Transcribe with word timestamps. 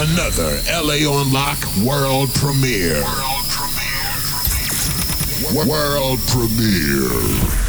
Another 0.00 0.62
LA 0.70 1.10
on 1.10 1.32
Lock 1.32 1.58
world 1.84 2.32
premiere. 2.32 3.02
World 3.02 3.48
premiere. 5.50 5.66
World 5.66 6.20
premiere. 6.28 7.67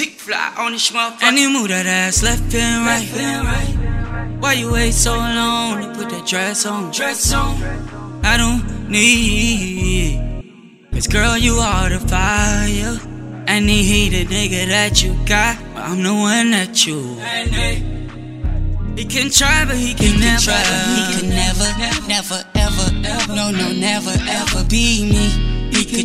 On 0.00 0.72
this 0.72 0.90
motherfucker. 0.90 1.22
And 1.22 1.38
he 1.38 1.52
move 1.52 1.68
that 1.68 1.86
ass 1.86 2.22
left 2.22 2.54
and 2.54 2.86
right. 2.86 3.00
Left 3.00 3.16
and 3.16 3.46
right. 3.46 4.40
Why 4.40 4.54
you 4.54 4.72
wait 4.72 4.92
so 4.92 5.14
long 5.14 5.82
to 5.82 5.92
put 5.98 6.10
that 6.10 6.26
dress 6.26 6.64
on? 6.64 6.90
Dress 6.90 7.32
on. 7.32 7.62
I 8.24 8.36
don't 8.36 8.88
need. 8.88 10.18
Cause 10.92 11.06
girl, 11.06 11.36
you 11.36 11.54
are 11.54 11.90
the 11.90 12.00
fire. 12.00 12.98
And 13.46 13.68
he 13.68 14.08
the 14.08 14.24
nigga 14.24 14.68
that 14.68 15.02
you 15.02 15.14
got. 15.26 15.58
But 15.74 15.84
I'm 15.84 16.02
the 16.02 16.14
one 16.14 16.50
that 16.52 16.86
you. 16.86 17.16
He 18.96 19.04
can 19.04 19.30
try, 19.30 19.64
but 19.66 19.76
he 19.76 19.94
can 19.94 20.14
he 20.14 20.20
never. 20.20 20.40
Can 20.40 20.40
try, 20.40 20.62
but 20.62 20.96
he 20.96 21.20
can 21.20 21.30
never, 21.30 21.68
never, 22.08 22.44
ever, 22.54 22.90
ever. 23.04 23.34
No, 23.34 23.50
no, 23.50 23.72
never, 23.72 24.12
ever 24.28 24.64
be 24.68 25.10
me. 25.10 25.49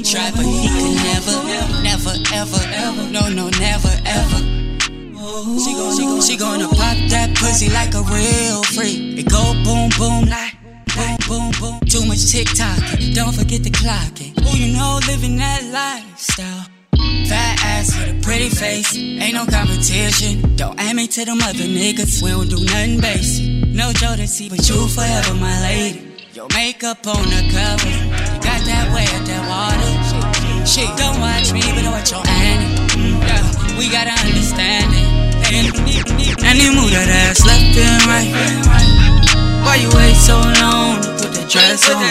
But 0.06 0.46
he 0.46 0.70
could 0.70 0.96
never, 1.02 1.44
never, 1.82 2.14
ever, 2.32 2.62
ever. 2.74 3.10
No, 3.10 3.28
no, 3.28 3.50
never, 3.58 3.90
ever. 4.06 4.38
She 5.58 5.74
gon' 5.74 5.98
she 5.98 6.04
gon' 6.06 6.22
she 6.22 6.38
gonna 6.38 6.68
pop 6.68 6.98
that 7.10 7.36
pussy 7.36 7.72
like 7.72 7.96
a 7.96 8.04
real 8.04 8.62
freak. 8.64 9.18
It 9.18 9.28
go 9.28 9.42
boom, 9.64 9.90
boom, 9.98 10.30
like 10.30 10.54
boom, 10.94 11.18
boom, 11.28 11.52
boom. 11.60 11.80
Too 11.90 12.06
much 12.06 12.32
TikTok, 12.32 12.78
don't 13.16 13.34
forget 13.34 13.64
the 13.64 13.72
clocking. 13.72 14.38
Who 14.46 14.56
you 14.56 14.78
know 14.78 15.00
living 15.08 15.38
that 15.38 15.64
lifestyle? 15.74 16.68
Fat 17.28 17.58
ass 17.66 17.98
with 17.98 18.20
a 18.20 18.22
pretty 18.22 18.50
face, 18.50 18.96
ain't 18.96 19.34
no 19.34 19.48
competition. 19.48 20.56
Don't 20.56 20.80
add 20.80 20.96
me 20.96 21.08
to 21.08 21.26
them 21.26 21.42
other 21.42 21.66
niggas, 21.66 22.22
we 22.22 22.30
don't 22.30 22.48
do 22.48 22.64
nothing 22.64 23.02
basic. 23.02 23.68
No 23.70 23.90
Jodeci, 23.90 24.52
but 24.52 24.70
you 24.70 24.88
forever 24.88 25.34
my 25.34 25.62
lady. 25.64 26.12
Your 26.34 26.48
makeup 26.54 27.08
on 27.08 27.24
the 27.24 27.42
cover, 27.50 28.15
don't 31.62 31.72
watch 31.72 31.84
me, 31.84 31.92
watch 31.92 32.12
your. 32.12 32.22
Yeah, 32.26 33.40
mm. 33.40 33.78
we 33.78 33.90
gotta 33.90 34.12
understand 34.12 34.92
it. 34.92 35.26
And 36.44 36.58
you 36.60 36.74
move 36.74 36.92
that 36.92 37.08
ass 37.08 37.46
left 37.46 37.78
and 37.78 38.02
right. 38.06 38.32
Why 39.64 39.76
you 39.76 39.90
wait 39.96 40.16
so 40.16 40.36
long 40.36 41.02
to 41.02 41.10
put 41.16 41.32
that 41.34 41.48
dress 41.50 41.88
on? 41.90 42.02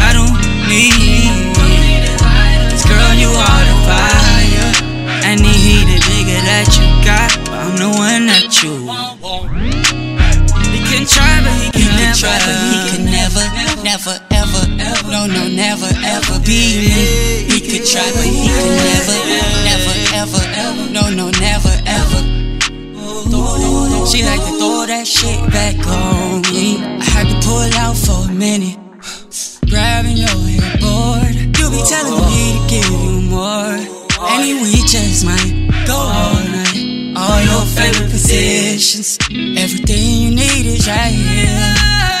I 0.00 0.12
don't 0.14 0.34
need 0.68 0.94
This 2.70 2.84
girl, 2.86 3.14
you 3.14 3.28
are 3.28 3.64
the 3.66 3.76
fire. 3.86 4.72
And 5.24 5.40
he 5.40 5.84
the 5.84 5.98
nigga 6.08 6.38
that 6.48 6.68
you 6.78 6.86
got, 7.04 7.30
but 7.44 7.54
I'm 7.54 7.76
the 7.76 7.90
one 7.98 8.26
that 8.26 8.62
you 8.62 8.86
want 8.86 9.18
can 10.88 11.04
try, 11.06 11.40
but 11.44 11.52
he 11.60 11.68
can 11.70 11.84
he 11.84 11.96
never. 12.00 12.16
Try, 12.16 12.38
but 12.40 12.56
he 12.64 12.78
can 12.90 13.04
never, 13.04 13.44
never, 13.84 14.14
ever, 14.32 14.64
ever. 14.80 15.10
No, 15.12 15.26
no, 15.26 15.44
never, 15.48 15.90
ever 16.02 16.40
be 16.40 16.88
that 24.98 25.06
shit 25.06 25.38
back 25.54 25.78
on 25.86 26.42
me. 26.50 26.82
I 26.82 27.04
had 27.14 27.30
to 27.30 27.38
pull 27.46 27.70
out 27.78 27.94
for 27.94 28.26
a 28.26 28.34
minute. 28.34 28.74
Grabbing 29.70 30.16
your 30.16 30.34
headboard. 30.34 31.38
You 31.54 31.70
be 31.70 31.82
telling 31.86 32.18
me 32.26 32.58
to 32.58 32.66
give 32.66 32.90
you 32.90 33.30
more. 33.30 33.78
And 33.78 34.58
we 34.58 34.74
just 34.90 35.24
might 35.24 35.70
go 35.86 35.94
all 35.94 36.42
night 36.50 37.14
all 37.14 37.42
your 37.42 37.64
favorite 37.78 38.10
positions. 38.10 39.18
Everything 39.30 40.02
you 40.18 40.30
need 40.34 40.66
is 40.66 40.86
right 40.86 41.14
here. 41.14 41.62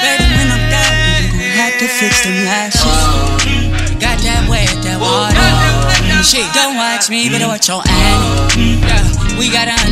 Baby, 0.02 0.26
when 0.38 0.46
I'm 0.46 0.64
done, 0.70 0.94
you 1.18 1.28
gon' 1.34 1.50
have 1.58 1.74
to 1.82 1.86
fix 1.86 2.22
them 2.22 2.38
lashes. 2.46 3.98
Got 3.98 4.22
that 4.22 4.46
wet, 4.46 4.70
that 4.86 4.98
water. 5.02 5.78
Shit, 6.22 6.46
don't 6.54 6.74
watch 6.74 7.10
me, 7.10 7.30
but 7.30 7.42
watch 7.42 7.68
your 7.68 7.82
Annie. 7.86 8.82
We 9.38 9.50
gotta 9.50 9.87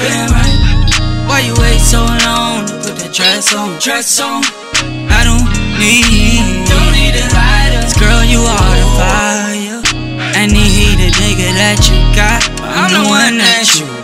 and 0.00 0.30
right. 0.30 1.28
Why 1.28 1.40
you 1.40 1.54
wait 1.58 1.80
so 1.80 2.04
long 2.24 2.66
to 2.66 2.74
put 2.84 2.96
that 3.00 3.12
dress 3.12 3.54
on? 3.54 3.78
Dress 3.78 4.20
on. 4.20 4.42
I 5.08 5.24
don't 5.24 5.46
need. 5.80 6.68
Don't 6.68 6.92
need 6.92 7.14
a 7.16 7.26
lighter. 7.32 7.84
Girl, 7.98 8.24
you 8.24 8.40
are 8.40 8.74
the 8.76 8.88
fire. 8.98 9.80
And 10.36 10.50
he 10.52 10.96
the 10.96 11.10
nigga 11.20 11.52
that 11.56 11.78
you 11.88 11.98
got. 12.16 12.42
I'm, 12.62 12.90
the 12.92 13.08
one 13.08 13.38
that 13.38 13.66
you. 13.78 14.01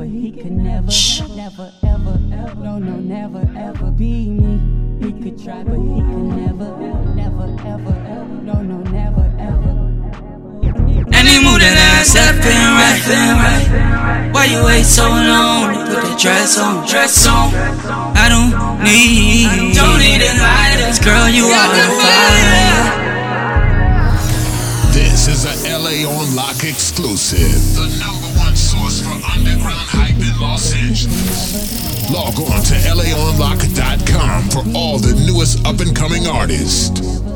But 0.00 0.08
he 0.08 0.32
could 0.32 0.52
never, 0.52 0.90
never, 1.36 1.70
ever 1.82 2.18
no, 2.56 2.78
no, 2.78 2.96
never 2.96 3.44
ever 3.54 3.90
be 3.90 4.30
me. 4.30 4.56
He 5.04 5.12
could 5.12 5.36
try, 5.44 5.62
but 5.62 5.76
he 5.76 6.00
can 6.00 6.28
never, 6.40 6.70
never, 7.12 7.44
ever, 7.68 7.92
no, 8.48 8.62
no, 8.62 8.78
never 8.88 9.26
ever. 9.36 9.72
And 11.12 11.28
he 11.28 11.36
move 11.44 11.60
that 11.60 11.76
ass 12.00 12.14
left 12.14 12.40
and 12.48 12.80
right, 12.80 13.04
and 13.12 13.36
right. 13.44 14.32
Why 14.32 14.44
you 14.46 14.64
wait 14.64 14.84
so 14.84 15.04
long 15.04 15.68
to 15.68 15.84
put 15.84 16.00
that 16.00 16.18
dress 16.18 16.56
on, 16.56 16.88
dress 16.88 17.26
on? 17.26 17.52
I 18.16 18.32
don't 18.32 18.56
need, 18.80 19.76
don't 19.76 20.00
need 20.00 20.24
it 20.24 20.40
lighters, 20.40 20.98
girl, 20.98 21.28
you 21.28 21.44
are 21.44 21.70
the 21.76 21.86
fire. 22.00 23.10
This 24.96 25.28
is 25.28 25.44
a 25.44 25.52
LA 25.76 26.08
on 26.08 26.34
Lock 26.34 26.64
exclusive. 26.64 27.52
The 27.76 27.86
number 28.00 28.29
Log 31.06 32.38
on 32.40 32.62
to 32.64 32.74
laonlock.com 32.74 34.50
for 34.50 34.64
all 34.76 34.98
the 34.98 35.14
newest 35.26 35.64
up 35.66 35.80
and 35.80 35.96
coming 35.96 36.26
artists. 36.26 37.29